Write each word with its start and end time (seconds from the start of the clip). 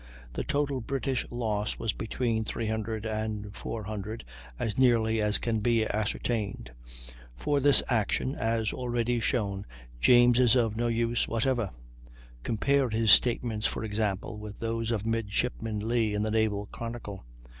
The 0.33 0.43
total 0.43 0.81
British 0.81 1.27
loss 1.29 1.77
was 1.77 1.93
between 1.93 2.43
300 2.43 3.05
and 3.05 3.53
400, 3.55 4.25
as 4.57 4.75
nearly 4.75 5.21
as 5.21 5.37
can 5.37 5.59
be 5.59 5.85
ascertained. 5.85 6.71
For 7.37 7.59
this 7.59 7.83
action, 7.87 8.33
as 8.33 8.73
already 8.73 9.19
shown, 9.19 9.63
James 9.99 10.39
is 10.39 10.55
of 10.55 10.75
no 10.75 10.87
use 10.87 11.27
whatever. 11.27 11.69
Compare 12.41 12.89
his 12.89 13.11
statements, 13.11 13.67
for 13.67 13.83
example, 13.83 14.39
with 14.39 14.57
those 14.57 14.89
of 14.89 15.05
Midshipman 15.05 15.87
Lee, 15.87 16.15
in 16.15 16.23
the 16.23 16.31
"Naval 16.31 16.65
Chronicle." 16.65 17.23